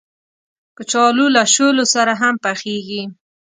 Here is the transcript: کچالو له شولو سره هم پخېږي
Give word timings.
کچالو 0.77 1.25
له 1.35 1.43
شولو 1.53 1.83
سره 1.93 2.13
هم 2.21 2.33
پخېږي 2.43 3.01